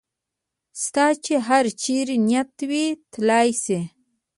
ستا 0.83 1.05
چې 1.23 1.33
هر 1.47 1.65
چېرې 1.81 2.15
نیت 2.27 2.51
وي 2.69 2.85
تلای 3.11 3.49
شې. 3.63 3.79